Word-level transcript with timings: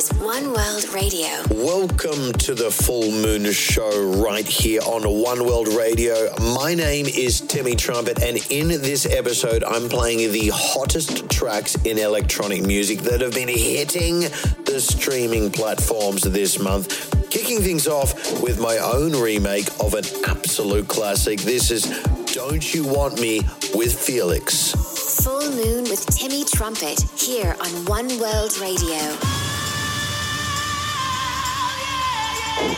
is 0.00 0.12
One 0.14 0.54
World 0.54 0.88
Radio. 0.94 1.28
Welcome 1.50 2.32
to 2.32 2.54
the 2.54 2.70
Full 2.70 3.10
Moon 3.10 3.52
Show 3.52 4.22
right 4.24 4.46
here 4.46 4.80
on 4.80 5.02
One 5.02 5.44
World 5.44 5.68
Radio. 5.68 6.30
My 6.54 6.74
name 6.74 7.04
is 7.04 7.42
Timmy 7.42 7.76
Trumpet, 7.76 8.22
and 8.22 8.38
in 8.50 8.68
this 8.68 9.04
episode, 9.04 9.62
I'm 9.62 9.90
playing 9.90 10.32
the 10.32 10.52
hottest 10.54 11.28
tracks 11.28 11.74
in 11.84 11.98
electronic 11.98 12.62
music 12.62 13.00
that 13.00 13.20
have 13.20 13.34
been 13.34 13.48
hitting 13.48 14.20
the 14.64 14.80
streaming 14.80 15.50
platforms 15.50 16.22
this 16.22 16.58
month. 16.58 17.28
Kicking 17.28 17.60
things 17.60 17.86
off 17.86 18.42
with 18.42 18.58
my 18.58 18.78
own 18.78 19.12
remake 19.12 19.68
of 19.80 19.92
an 19.92 20.04
absolute 20.26 20.88
classic. 20.88 21.40
This 21.40 21.70
is 21.70 21.84
Don't 22.32 22.72
You 22.72 22.86
Want 22.86 23.20
Me 23.20 23.42
with 23.74 24.00
Felix. 24.00 24.72
Full 25.24 25.50
Moon 25.50 25.84
with 25.84 26.06
Timmy 26.06 26.44
Trumpet 26.44 27.02
here 27.18 27.54
on 27.60 27.84
One 27.84 28.08
World 28.18 28.56
Radio. 28.58 29.39
All 32.60 32.76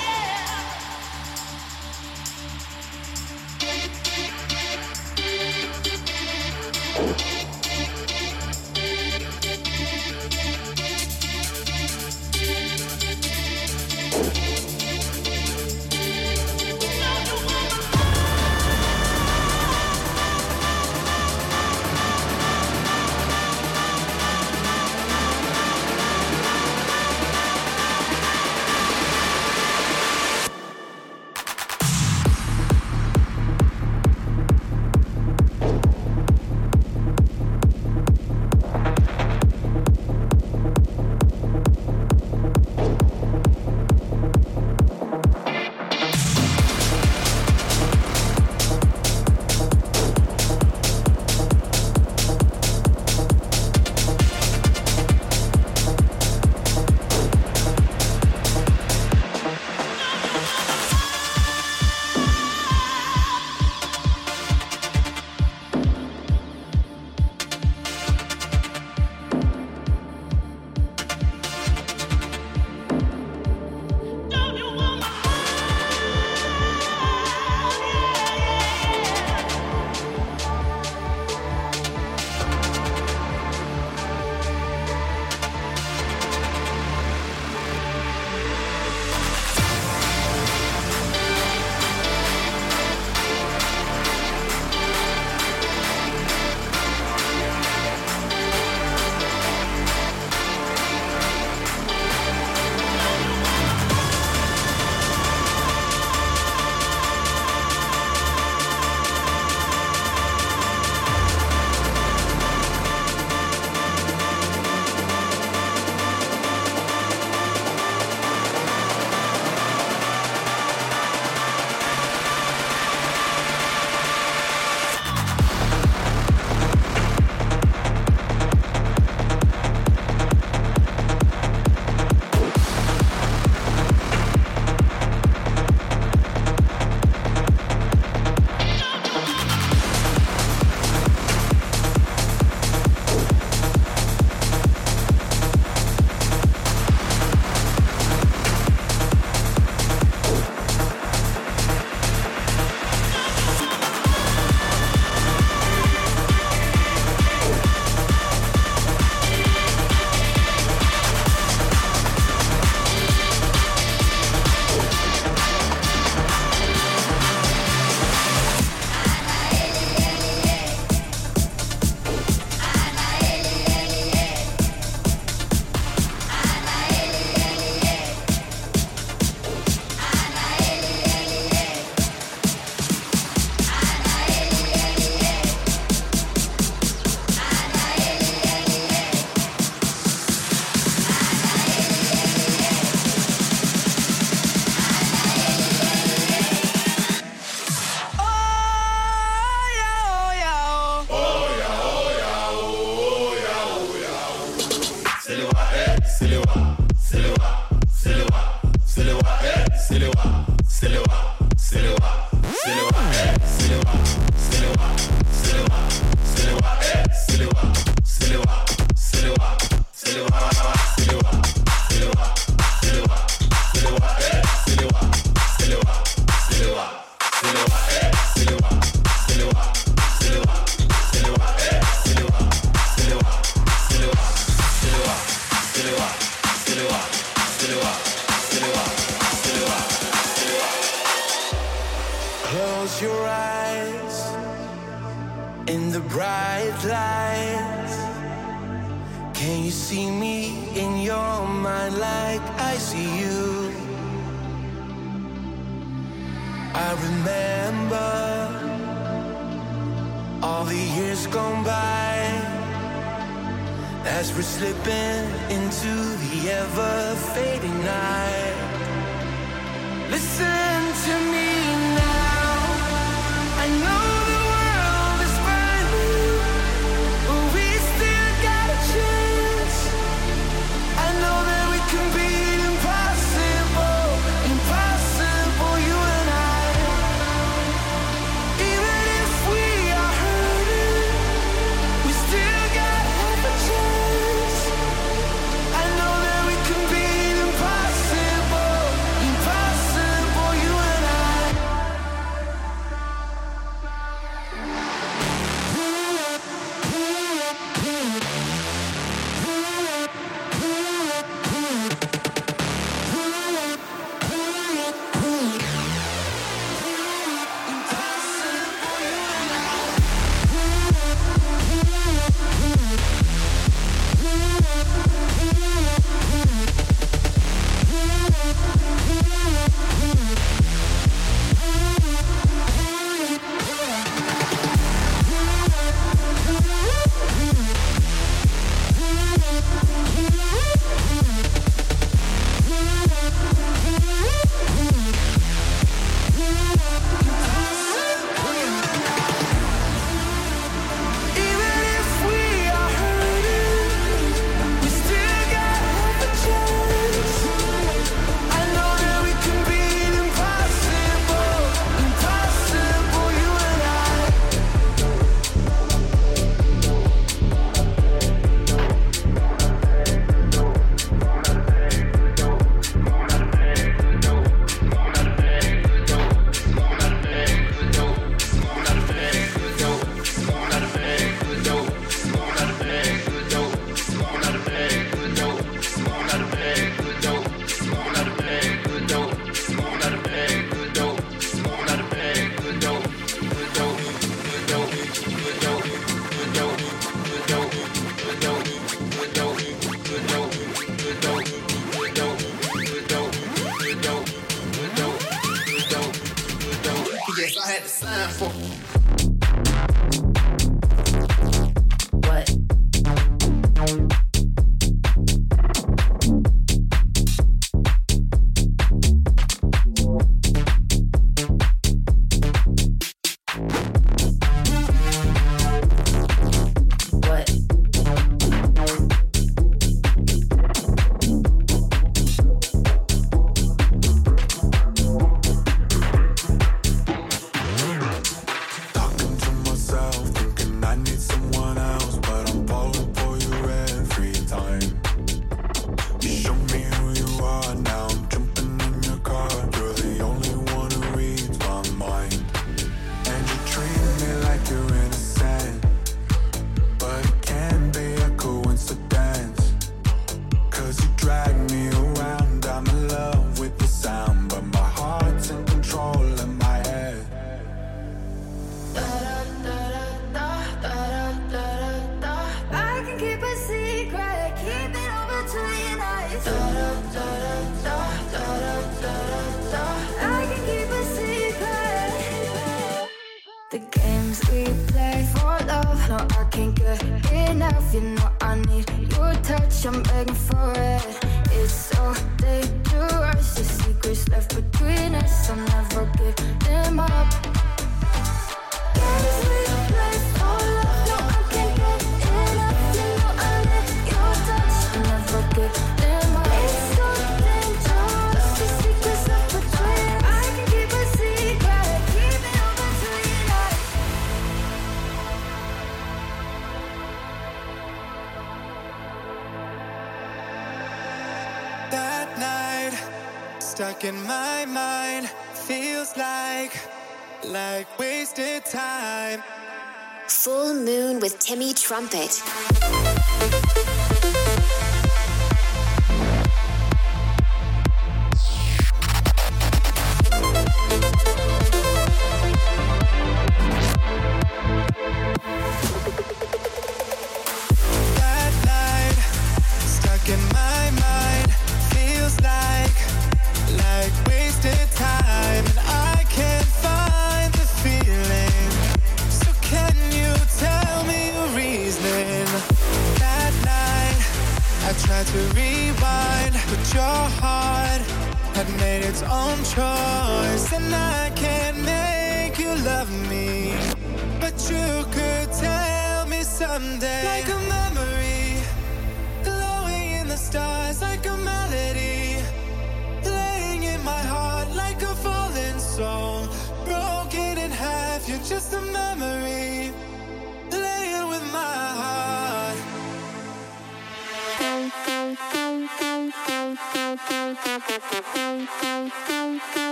Timmy 531.52 531.74
Trumpet. 531.74 532.41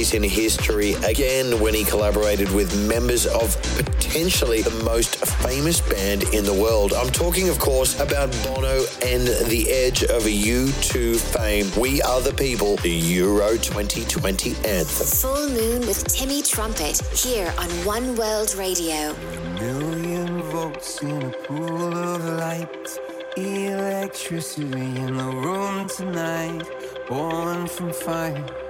in 0.00 0.22
history 0.22 0.94
again 1.04 1.60
when 1.60 1.74
he 1.74 1.84
collaborated 1.84 2.50
with 2.52 2.74
members 2.88 3.26
of 3.26 3.54
potentially 3.76 4.62
the 4.62 4.82
most 4.82 5.16
famous 5.44 5.82
band 5.82 6.22
in 6.32 6.42
the 6.42 6.54
world. 6.54 6.94
I'm 6.94 7.10
talking, 7.10 7.50
of 7.50 7.58
course, 7.58 8.00
about 8.00 8.32
Bono 8.42 8.82
and 9.04 9.28
the 9.50 9.66
Edge 9.68 10.02
of 10.04 10.22
U2 10.22 11.20
fame. 11.20 11.70
We 11.78 12.00
are 12.00 12.22
the 12.22 12.32
people, 12.32 12.76
the 12.76 12.88
Euro 12.90 13.50
2020 13.58 14.56
anthem. 14.66 15.06
Full 15.06 15.50
Moon 15.50 15.86
with 15.86 16.02
Timmy 16.08 16.40
Trumpet 16.40 16.98
here 17.14 17.52
on 17.58 17.68
One 17.84 18.16
World 18.16 18.54
Radio. 18.54 19.14
A 19.14 19.60
million 19.60 20.40
volts 20.44 21.02
in 21.02 21.22
a 21.22 21.30
pool 21.30 21.92
of 21.94 22.24
light, 22.24 22.88
electricity 23.36 24.80
in 24.80 25.18
the 25.18 25.24
room 25.24 25.86
tonight, 25.88 26.64
born 27.06 27.66
from 27.66 27.92
fire 27.92 28.69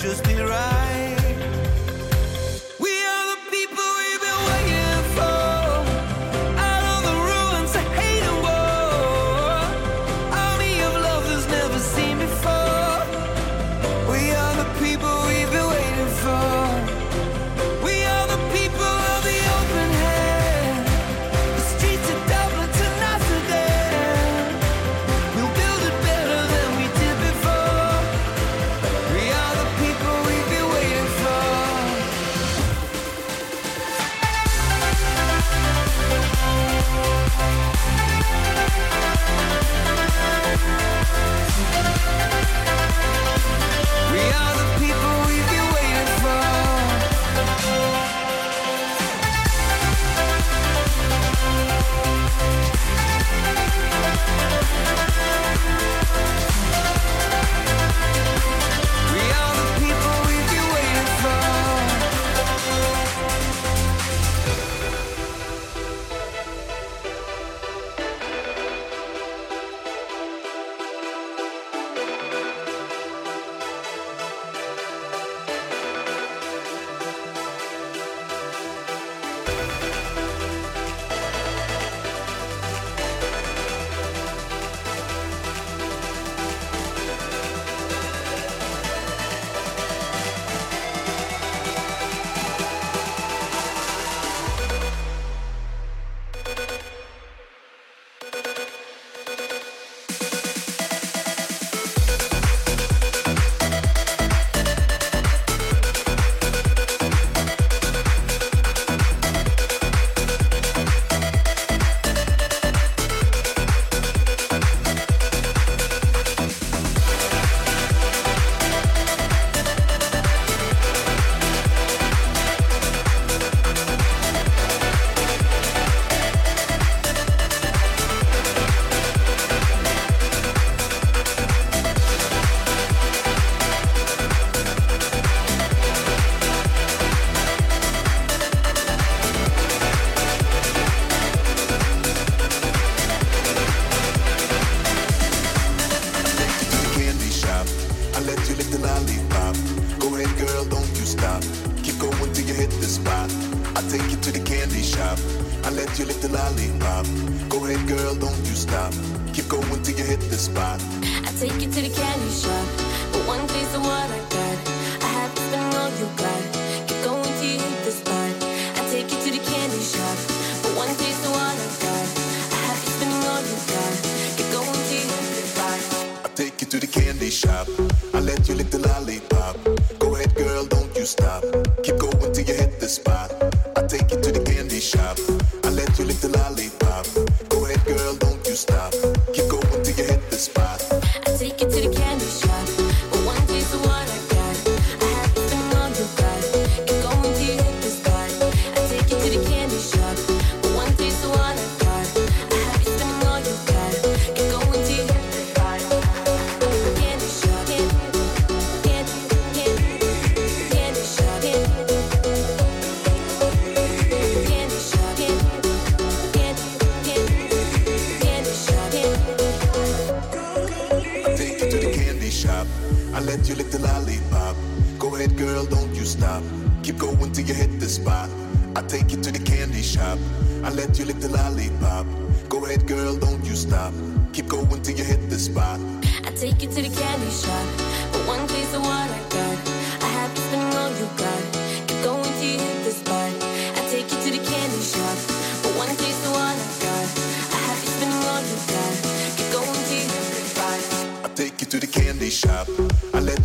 just 0.00 0.22
be 0.24 0.34
right. 0.34 0.77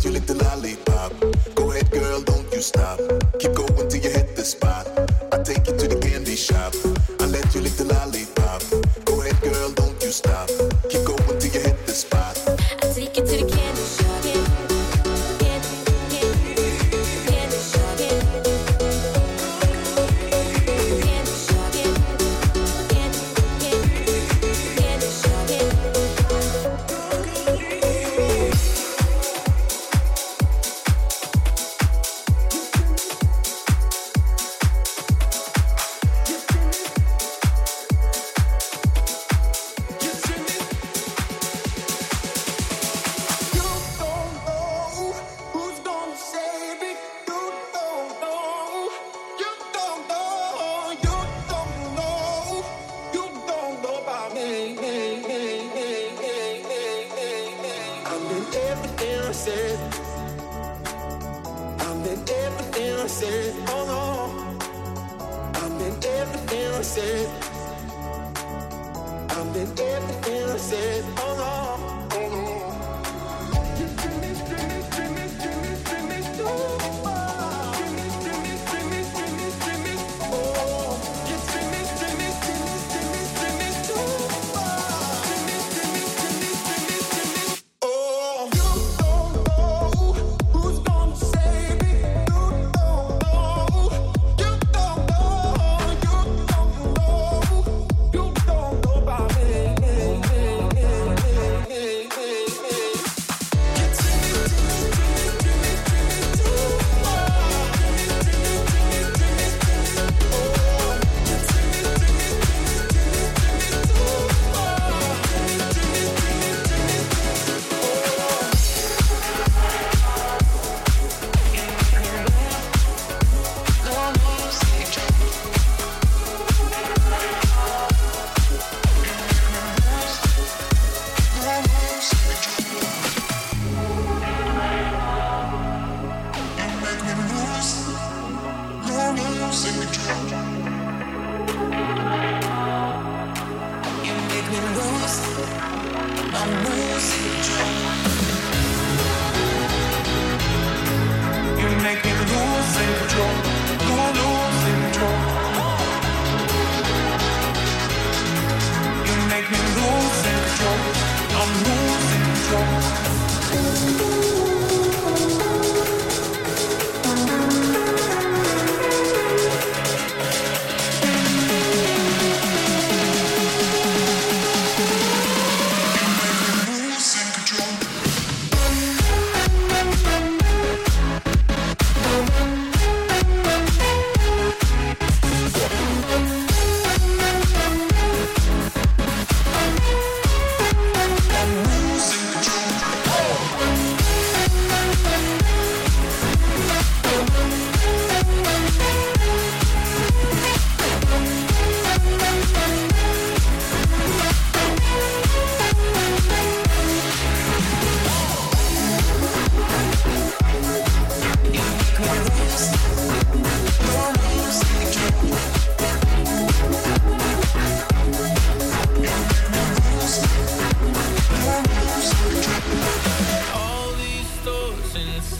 you 0.04 0.10
lick 0.10 0.26
the 0.26 0.34
lollipop. 0.34 1.12
Go 1.54 1.70
ahead, 1.70 1.90
girl, 1.90 2.20
don't 2.20 2.52
you 2.52 2.60
stop. 2.60 3.23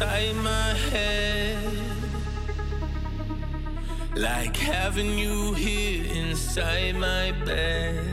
inside 0.04 0.36
my 0.36 0.74
head. 0.90 1.58
Like 4.14 4.56
having 4.56 5.18
you 5.18 5.54
here 5.54 6.04
inside 6.12 6.96
my 6.96 7.32
bed. 7.44 8.04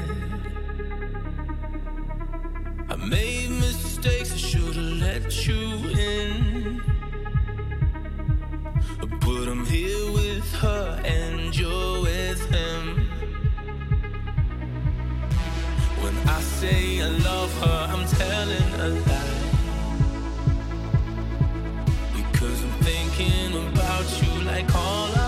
I 2.89 2.95
made 2.95 3.49
mistakes, 3.49 4.33
I 4.33 4.37
should've 4.37 4.77
let 4.77 5.47
you 5.47 5.59
in. 6.09 6.81
But 9.19 9.47
I'm 9.49 9.65
here 9.65 10.11
with 10.13 10.49
her 10.55 11.01
and 11.03 11.57
you're 11.57 12.01
with 12.01 12.41
him. 12.55 13.09
When 16.01 16.15
I 16.27 16.39
say 16.41 17.01
I 17.01 17.07
love 17.07 17.53
her, 17.63 17.87
I'm 17.93 18.05
telling 18.07 18.73
a 18.79 18.87
lie. 19.07 19.40
thinking 23.21 23.67
about 23.67 24.21
you 24.21 24.41
like 24.43 24.73
all 24.75 25.15
I 25.15 25.20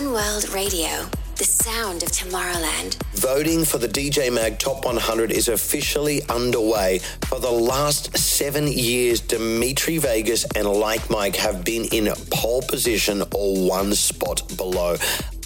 One 0.00 0.12
World 0.14 0.48
Radio, 0.54 0.88
the 1.36 1.44
sound 1.44 2.02
of 2.02 2.08
Tomorrowland. 2.08 2.94
Voting 3.16 3.66
for 3.66 3.76
the 3.76 3.86
DJ 3.86 4.32
Mag 4.32 4.58
Top 4.58 4.86
100 4.86 5.30
is 5.30 5.48
officially 5.48 6.22
underway. 6.30 7.00
For 7.26 7.38
the 7.38 7.50
last 7.50 8.16
seven 8.16 8.66
years, 8.66 9.20
Dimitri 9.20 9.98
Vegas 9.98 10.46
and 10.56 10.66
Like 10.66 11.10
Mike 11.10 11.36
have 11.36 11.66
been 11.66 11.84
in 11.92 12.10
pole 12.30 12.62
position 12.62 13.22
or 13.34 13.68
one 13.68 13.92
spot 13.92 14.42
below. 14.56 14.96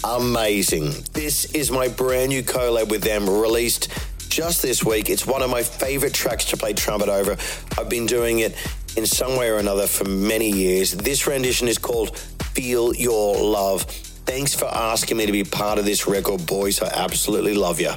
Amazing. 0.05 0.93
This 1.11 1.53
is 1.53 1.69
my 1.69 1.89
brand 1.89 2.29
new 2.29 2.41
collab 2.41 2.89
with 2.89 3.01
them 3.01 3.29
released 3.29 3.89
just 4.29 4.61
this 4.61 4.85
week. 4.85 5.09
It's 5.09 5.27
one 5.27 5.41
of 5.41 5.49
my 5.49 5.63
favorite 5.63 6.13
tracks 6.13 6.45
to 6.45 6.57
play 6.57 6.71
trumpet 6.71 7.09
over. 7.09 7.35
I've 7.77 7.89
been 7.89 8.05
doing 8.05 8.39
it 8.39 8.55
in 8.95 9.05
some 9.05 9.35
way 9.35 9.49
or 9.49 9.57
another 9.57 9.85
for 9.85 10.05
many 10.05 10.49
years. 10.49 10.93
This 10.93 11.27
rendition 11.27 11.67
is 11.67 11.77
called 11.77 12.17
Feel 12.53 12.95
Your 12.95 13.35
Love. 13.35 13.85
Thanks 14.25 14.55
for 14.55 14.65
asking 14.65 15.17
me 15.17 15.25
to 15.27 15.31
be 15.31 15.43
part 15.43 15.77
of 15.77 15.85
this 15.85 16.07
record, 16.07 16.45
boys. 16.45 16.81
I 16.81 16.87
absolutely 16.87 17.53
love 17.53 17.79
you. 17.79 17.91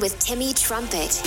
With 0.00 0.18
Timmy 0.18 0.54
Trumpet. 0.54 1.20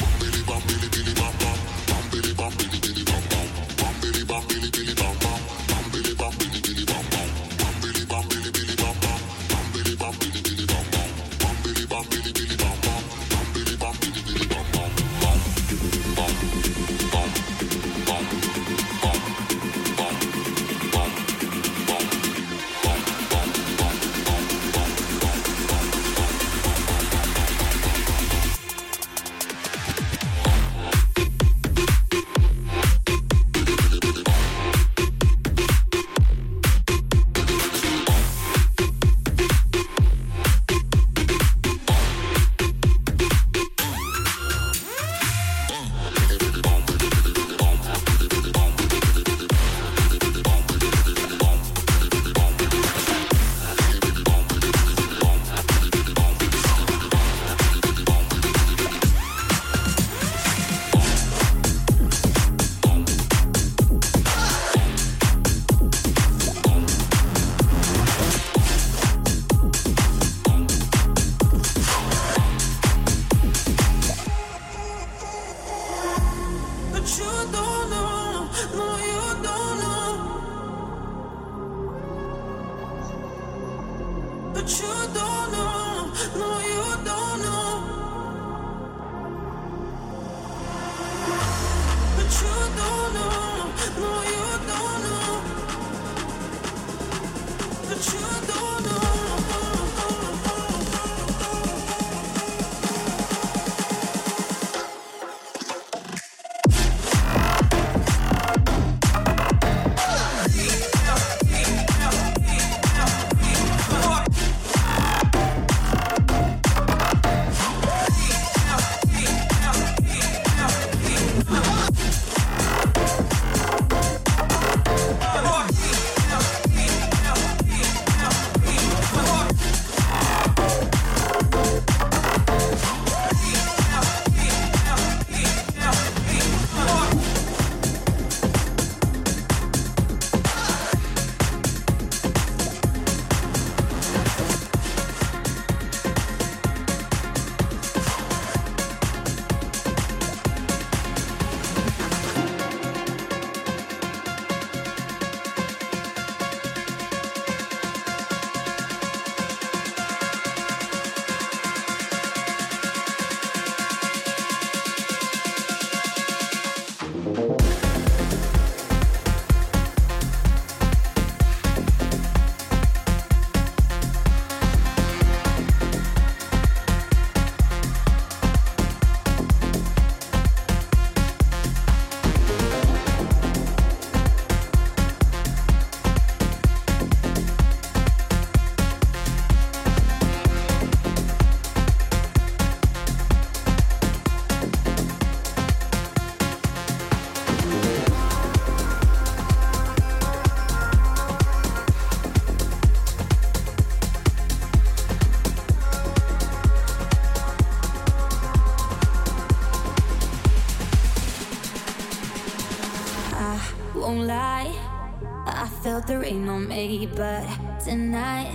Felt 216.04 216.08
the 216.08 216.20
rain 216.20 216.48
on 216.50 216.68
me, 216.68 217.08
but 217.16 217.46
tonight 217.80 218.52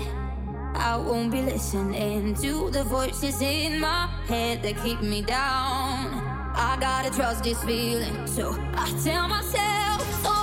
I 0.75 0.97
won't 0.97 1.31
be 1.31 1.43
listening 1.43 2.35
to 2.37 2.71
the 2.71 2.85
voices 2.85 3.41
in 3.41 3.81
my 3.81 4.07
head 4.27 4.63
that 4.63 4.77
keep 4.83 5.01
me 5.01 5.23
down. 5.23 6.23
I 6.55 6.77
gotta 6.81 7.11
trust 7.11 7.45
this 7.45 7.63
feeling, 7.65 8.27
so 8.27 8.57
I 8.75 8.91
tell 9.05 9.29
myself, 9.29 10.27
alright, 10.27 10.38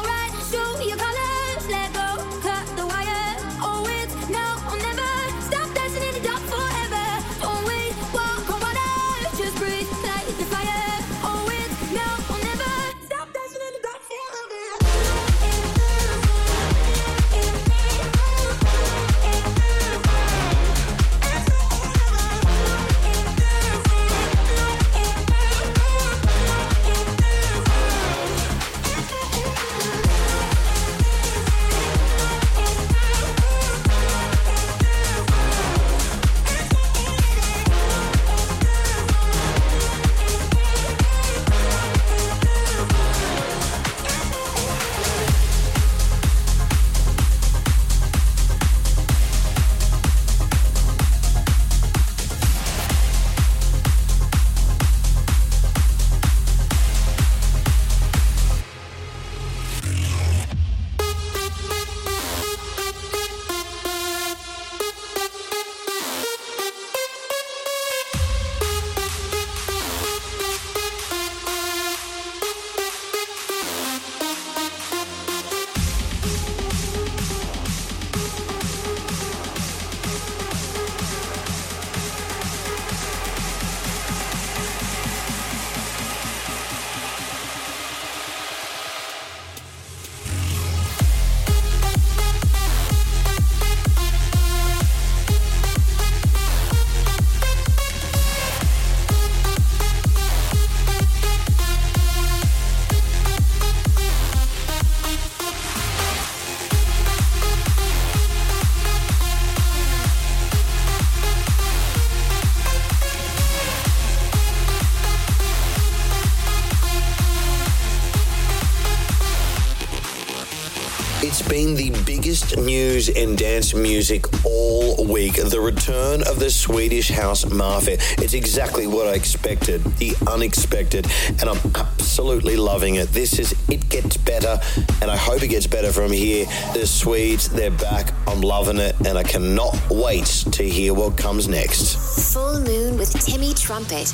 biggest 122.56 122.68
news 122.68 123.10
in 123.10 123.36
dance 123.36 123.74
music 123.74 124.26
all 124.46 125.06
week 125.06 125.36
the 125.36 125.60
return 125.60 126.22
of 126.28 126.40
the 126.40 126.50
Swedish 126.50 127.10
House 127.10 127.50
Mafia. 127.50 127.98
It's 128.18 128.34
exactly 128.34 128.88
what 128.88 129.08
I 129.08 129.14
expected, 129.14 129.84
the 129.98 130.14
unexpected, 130.28 131.08
and 131.40 131.44
I'm 131.44 131.60
absolutely 131.76 132.56
loving 132.56 132.96
it. 132.96 133.10
This 133.10 133.40
is 133.40 133.54
It 133.70 133.88
Gets 133.90 134.18
Better, 134.18 134.60
and 135.02 135.12
I 135.12 135.16
hope 135.16 135.44
it 135.44 135.50
gets 135.50 135.68
better 135.68 135.92
from 135.92 136.12
here. 136.12 136.46
The 136.74 136.86
Swedes, 136.86 137.50
they're 137.50 137.72
back. 137.72 138.14
I'm 138.28 138.42
loving 138.42 138.78
it, 138.78 138.96
and 139.06 139.18
I 139.18 139.24
cannot 139.24 139.76
wait 139.90 140.26
to 140.52 140.64
hear 140.64 140.94
what 140.94 141.18
comes 141.18 141.48
next. 141.48 142.34
Full 142.34 142.62
Moon 142.62 142.98
with 142.98 143.12
Timmy 143.26 143.54
Trumpet. 143.54 144.14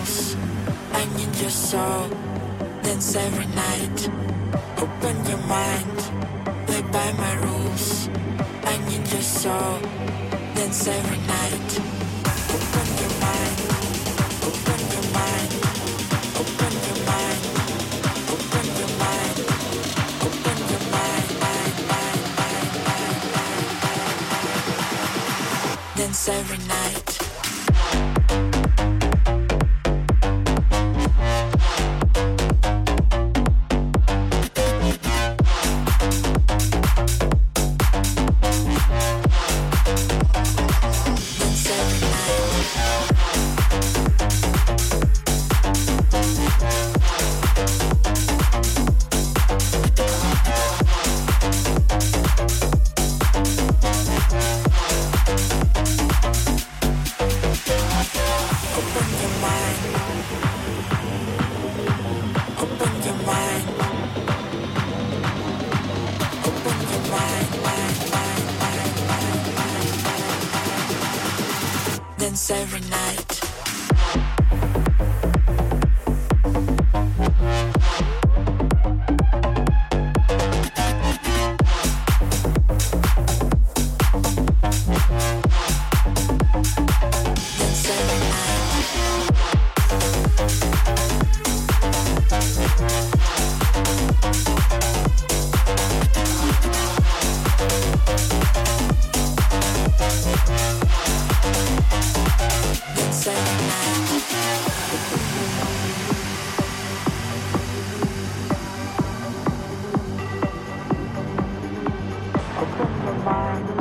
Rules. 0.00 0.36
I 0.92 1.04
need 1.16 1.34
your 1.36 1.50
soul. 1.50 2.08
Dance 2.82 3.16
every 3.16 3.46
night. 3.46 3.98
Open 4.78 5.16
your 5.26 5.42
mind. 5.46 5.98
Play 6.66 6.82
by 6.82 7.12
my 7.12 7.34
rules. 7.46 8.08
I 8.64 8.76
need 8.88 9.06
your 9.12 9.22
soul. 9.22 9.78
Dance 10.54 10.86
every 10.86 11.20
night. 11.36 11.70
Open 12.56 12.88
your 13.02 13.14
mind. 13.26 13.58
Open 14.48 14.80
your 14.94 15.06
mind. 15.18 15.52
Open 16.42 16.72
your 16.86 16.98
mind. 17.10 17.44
Open 18.32 18.66
your 18.80 18.92
mind. 19.02 19.36
Open 20.24 20.58
your 20.70 20.84
mind. 20.94 20.96
mind, 20.96 21.28
mind, 21.44 21.76
mind, 21.92 22.24
mind, 22.40 22.72
mind. 22.96 23.58
Dance 25.96 26.28
every 26.28 26.58
night. 26.58 26.69
Open 113.20 113.79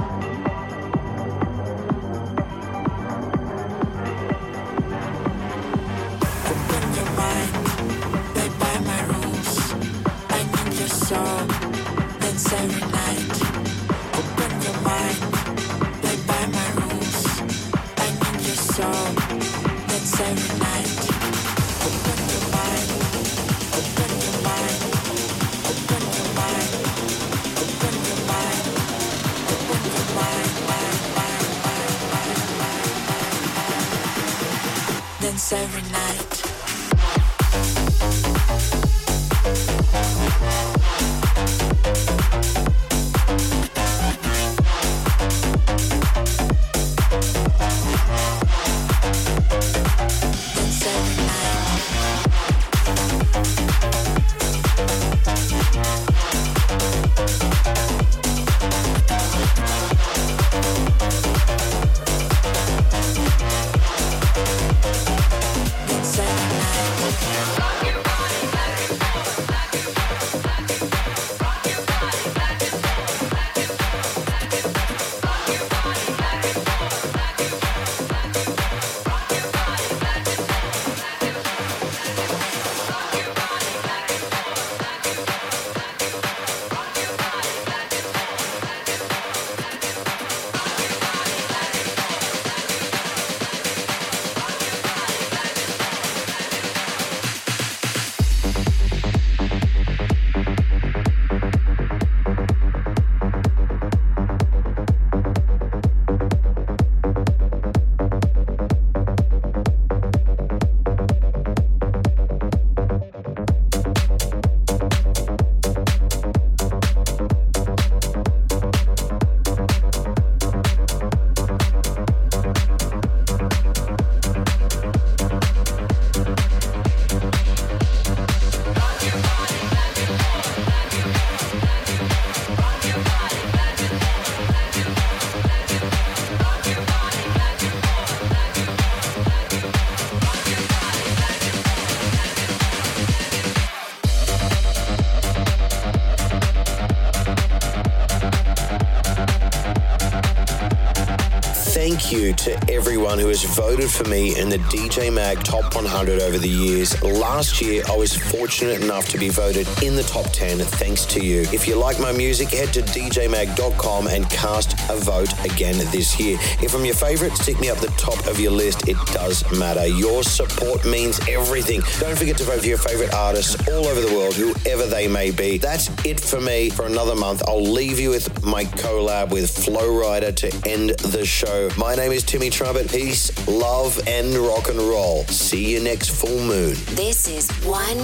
To 152.39 152.57
everyone 152.99 153.17
who 153.19 153.29
has 153.29 153.45
voted 153.55 153.89
for 153.89 154.03
me 154.09 154.37
in 154.37 154.49
the 154.49 154.57
DJ 154.57 155.13
Mag 155.13 155.41
Top 155.45 155.73
100 155.73 156.21
over 156.21 156.37
the 156.37 156.49
years. 156.49 157.01
Last 157.01 157.61
year, 157.61 157.81
I 157.87 157.95
was 157.95 158.13
fortunate 158.13 158.81
enough 158.81 159.07
to 159.09 159.17
be 159.17 159.29
voted 159.29 159.69
in 159.81 159.95
the 159.95 160.03
top 160.03 160.25
10 160.33 160.57
thanks 160.59 161.05
to 161.05 161.23
you. 161.23 161.43
If 161.53 161.65
you 161.65 161.75
like 161.75 161.97
my 162.01 162.11
music, 162.11 162.49
head 162.49 162.73
to 162.73 162.81
djmag.com 162.81 164.07
and 164.07 164.29
cast 164.29 164.73
a 164.89 164.97
vote 164.97 165.31
again 165.45 165.77
this 165.91 166.19
year. 166.19 166.37
If 166.61 166.75
I'm 166.75 166.83
your 166.83 166.93
favorite, 166.93 167.37
stick 167.37 167.57
me 167.61 167.69
up 167.69 167.77
the 167.77 167.87
top 167.95 168.19
of 168.27 168.37
your 168.37 168.51
list. 168.51 168.89
It 168.89 168.97
does 169.13 169.49
matter. 169.57 169.87
Your 169.87 170.21
support 170.21 170.85
means 170.85 171.21
everything. 171.29 171.81
Don't 172.01 172.17
forget 172.17 172.35
to 172.39 172.43
vote 172.43 172.59
for 172.59 172.67
your 172.67 172.77
favorite 172.77 173.13
artists 173.13 173.55
all 173.69 173.85
over 173.85 174.01
the 174.01 174.13
world, 174.13 174.33
whoever 174.33 174.85
they 174.85 175.07
may 175.07 175.31
be. 175.31 175.57
That's 175.57 175.89
it 176.05 176.19
for 176.19 176.41
me 176.41 176.69
for 176.69 176.85
another 176.85 177.15
month. 177.15 177.43
I'll 177.47 177.63
leave 177.63 177.97
you 177.97 178.09
with 178.09 178.43
my 178.43 178.65
collab 178.65 179.31
with 179.31 179.49
Flo 179.49 179.87
Rida 179.87 180.35
to 180.35 180.69
end 180.69 180.89
the 180.99 181.25
show. 181.25 181.69
My 181.77 181.95
name 181.95 182.11
is 182.11 182.23
Timmy 182.23 182.49
Trumpet. 182.49 182.88
Peace, 182.91 183.29
love, 183.47 184.01
and 184.07 184.33
rock 184.33 184.67
and 184.67 184.79
roll. 184.79 185.23
See 185.25 185.73
you 185.73 185.79
next 185.79 186.09
full 186.09 186.39
moon. 186.39 186.73
This 186.95 187.27
is 187.27 187.51
One 187.63 187.99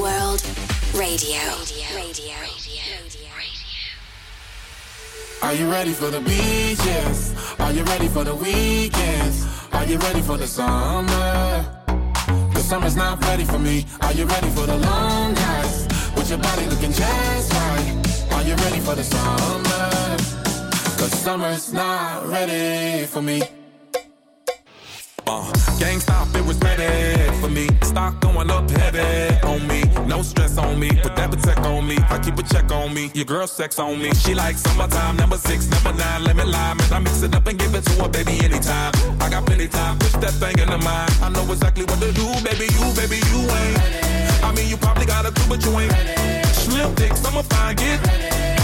World 0.00 0.46
Radio. 0.94 1.42
Are 5.42 5.54
you 5.54 5.68
ready 5.68 5.90
for 5.90 6.10
the 6.10 6.20
beaches? 6.20 7.34
Are 7.58 7.72
you 7.72 7.82
ready 7.82 8.06
for 8.06 8.22
the 8.22 8.34
weekends? 8.36 9.44
Are 9.72 9.84
you 9.84 9.98
ready 9.98 10.20
for 10.22 10.36
the 10.36 10.46
summer? 10.46 11.66
The 12.54 12.60
summer's 12.60 12.94
not 12.94 13.20
ready 13.22 13.44
for 13.44 13.58
me. 13.58 13.86
Are 14.02 14.12
you 14.12 14.26
ready 14.26 14.50
for 14.50 14.66
the 14.66 14.76
long 14.76 15.34
nights? 15.34 15.82
With 16.14 16.30
your 16.30 16.38
body 16.38 16.66
looking 16.66 16.92
just 16.92 17.52
right. 17.52 18.28
Are 18.34 18.42
you 18.42 18.54
ready 18.54 18.78
for 18.78 18.94
the 18.94 19.02
summer? 19.02 20.16
Cause 20.96 21.12
summer's 21.12 21.72
not 21.72 22.28
ready 22.28 23.04
for 23.06 23.20
me. 23.20 23.42
Stop, 26.00 26.34
it 26.34 26.44
was 26.44 26.58
ready 26.58 27.30
for 27.40 27.48
me. 27.48 27.68
Stock 27.82 28.20
going 28.20 28.50
up 28.50 28.68
heavy 28.70 29.40
on 29.46 29.66
me. 29.66 29.82
No 30.06 30.22
stress 30.22 30.58
on 30.58 30.78
me. 30.78 30.90
Put 30.90 31.16
that 31.16 31.30
protect 31.30 31.60
on 31.60 31.86
me. 31.86 31.96
I 32.10 32.18
keep 32.18 32.38
a 32.38 32.42
check 32.42 32.70
on 32.70 32.92
me. 32.92 33.10
Your 33.14 33.24
girl 33.24 33.46
sex 33.46 33.78
on 33.78 34.00
me. 34.00 34.12
She 34.14 34.34
like 34.34 34.56
summertime, 34.56 35.16
number 35.16 35.38
six, 35.38 35.68
number 35.70 35.92
nine, 35.94 36.24
lemon 36.24 36.50
lime. 36.50 36.78
And 36.80 36.92
I 36.92 36.98
mix 36.98 37.22
it 37.22 37.34
up 37.34 37.46
and 37.46 37.58
give 37.58 37.74
it 37.74 37.84
to 37.84 38.02
her, 38.02 38.08
baby, 38.08 38.38
anytime. 38.44 38.92
I 39.20 39.30
got 39.30 39.46
plenty 39.46 39.68
time, 39.68 39.98
push 39.98 40.12
that 40.12 40.34
thing 40.34 40.58
in 40.58 40.68
the 40.68 40.78
mind. 40.78 41.10
I 41.22 41.30
know 41.30 41.50
exactly 41.50 41.84
what 41.84 42.00
to 42.00 42.12
do, 42.12 42.26
baby, 42.44 42.68
you, 42.76 42.86
baby, 42.94 43.18
you 43.32 43.40
ain't. 43.40 44.44
I 44.44 44.52
mean, 44.54 44.68
you 44.68 44.76
probably 44.76 45.06
got 45.06 45.24
a 45.26 45.32
clue, 45.32 45.56
but 45.56 45.64
you 45.64 45.78
ain't. 45.80 45.92
Slim 46.54 46.94
dicks, 46.94 47.24
I'ma 47.24 47.42
find 47.42 47.80
it. 47.80 48.00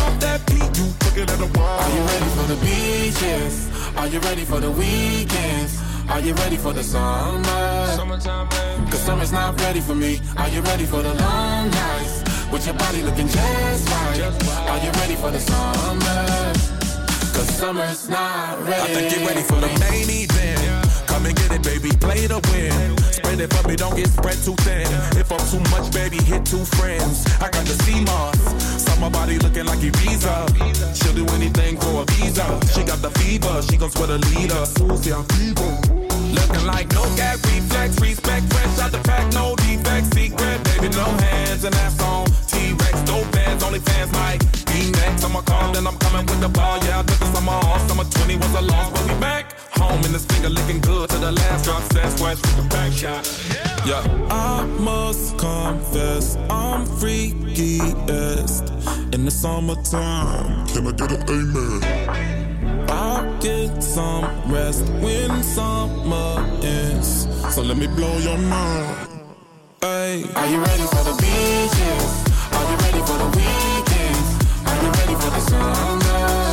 Off 0.04 0.20
that 0.20 0.44
beat, 0.46 0.68
you 0.76 0.86
looking 1.04 1.28
at 1.32 1.38
the 1.38 1.50
wall. 1.58 1.80
Are 1.80 1.90
you 1.90 2.02
ready 2.02 2.28
for 2.36 2.46
the 2.52 2.58
beaches? 2.60 3.81
Are 3.96 4.06
you 4.08 4.20
ready 4.20 4.44
for 4.44 4.60
the 4.60 4.70
weekends? 4.70 5.80
Are 6.08 6.20
you 6.20 6.34
ready 6.34 6.56
for 6.56 6.72
the 6.72 6.82
summer? 6.82 7.86
Summertime, 7.96 8.48
baby. 8.48 8.90
Cause 8.90 9.00
summer's 9.00 9.32
not 9.32 9.60
ready 9.60 9.80
for 9.80 9.94
me. 9.94 10.20
Are 10.36 10.48
you 10.48 10.60
ready 10.62 10.84
for 10.84 11.02
the 11.02 11.14
long 11.14 11.70
nights? 11.70 12.22
With 12.50 12.66
your 12.66 12.74
body 12.74 13.02
looking 13.02 13.28
just 13.28 13.88
right. 13.88 14.68
Are 14.68 14.78
you 14.84 14.90
ready 15.00 15.14
for 15.14 15.30
the 15.30 15.40
summer? 15.40 16.52
Cause 17.32 17.48
summer's 17.56 18.08
not 18.08 18.58
ready. 18.62 18.82
I 18.82 18.94
think 18.94 19.16
you're 19.16 19.26
ready 19.26 19.42
for 19.42 19.56
the 19.56 19.66
event. 19.66 20.31
Come 21.22 21.30
and 21.30 21.38
get 21.38 21.52
it, 21.52 21.62
baby. 21.62 21.90
Play 21.98 22.26
to 22.26 22.40
win. 22.50 22.98
Spread 22.98 23.38
it 23.38 23.52
for 23.54 23.68
me, 23.68 23.76
don't 23.76 23.94
get 23.94 24.08
spread 24.08 24.34
too 24.42 24.56
thin. 24.66 24.90
If 25.14 25.30
I'm 25.30 25.38
too 25.54 25.62
much, 25.70 25.92
baby, 25.92 26.16
hit 26.16 26.44
two 26.44 26.64
friends. 26.74 27.24
I 27.38 27.48
got 27.48 27.64
the 27.64 27.78
sea 27.84 28.02
moss. 28.02 28.36
Summer 28.82 29.08
body 29.08 29.38
looking 29.38 29.64
like 29.64 29.78
Ibiza. 29.78 30.34
She'll 30.98 31.14
do 31.14 31.24
anything 31.34 31.78
for 31.78 32.02
a 32.02 32.04
visa. 32.10 32.42
She 32.74 32.82
got 32.82 33.02
the 33.02 33.10
fever, 33.20 33.62
she 33.62 33.76
gon' 33.76 33.90
sweat 33.90 34.10
a 34.10 34.18
leader. 34.34 34.66
Susie, 34.66 35.12
I'm 35.12 35.22
fever. 35.38 35.70
Looking 36.34 36.66
like 36.66 36.90
no 36.92 37.04
gag 37.14 37.38
reflex, 37.46 38.00
respect, 38.00 38.52
fresh 38.52 38.80
out 38.80 38.90
the 38.90 38.98
pack, 39.04 39.32
no 39.32 39.54
defects, 39.62 40.10
secret, 40.10 40.58
baby, 40.64 40.88
no 40.88 41.06
hands, 41.22 41.62
and 41.62 41.72
that's 41.72 42.02
on 42.02 42.26
T-Rex, 43.12 43.24
no 43.24 43.30
bands, 43.30 43.64
only 43.64 43.78
fans 43.80 44.12
might 44.12 44.40
be 44.66 44.90
next. 44.92 45.24
I'm 45.24 45.36
a 45.36 45.42
call, 45.42 45.72
then 45.72 45.86
I'm 45.86 45.98
coming 45.98 46.26
with 46.26 46.40
the 46.40 46.48
ball, 46.48 46.78
yeah, 46.84 47.00
I 47.00 47.02
took 47.02 47.18
the 47.18 47.26
summer 47.26 47.52
off, 47.52 47.88
summer 47.88 48.04
20 48.04 48.36
was 48.36 48.54
a 48.54 48.62
loss, 48.62 48.90
but 48.90 49.04
we 49.12 49.20
back 49.20 49.52
home, 49.72 50.04
and 50.04 50.14
this 50.14 50.24
finger 50.26 50.48
looking 50.48 50.80
good 50.80 51.10
to 51.10 51.18
the 51.18 51.32
last 51.32 51.64
drop, 51.64 51.82
that's 51.90 52.20
why 52.20 52.32
it's 52.32 52.42
the 52.56 52.62
back 52.68 52.92
shot. 52.92 53.28
Yeah, 53.86 54.02
I 54.30 54.64
must 54.64 55.38
confess, 55.38 56.36
I'm 56.50 56.86
freakiest 56.86 58.70
in 59.14 59.24
the 59.24 59.30
summertime. 59.30 60.66
Can 60.68 60.86
I 60.86 60.92
get 60.92 61.12
an 61.12 61.22
amen? 61.28 62.88
I'll 62.88 63.40
get 63.40 63.82
some 63.82 64.24
rest 64.52 64.84
when 65.00 65.42
summer 65.42 66.44
ends. 66.62 67.26
So 67.54 67.62
let 67.62 67.76
me 67.76 67.86
blow 67.86 68.18
your 68.18 68.38
mind. 68.38 69.08
Hey. 69.80 70.24
Are 70.36 70.46
you 70.46 70.60
ready 70.60 70.82
for 70.84 71.02
the 71.04 71.14
beaches? 71.20 72.41
Are 72.54 72.70
you 72.70 72.76
ready 72.84 73.00
for 73.08 73.16
the 73.22 73.28
weekend? 73.36 74.24
Are 74.68 74.78
you 74.82 74.90
ready 75.00 75.14
for 75.14 75.30
the 75.30 75.40
summer? 75.40 76.51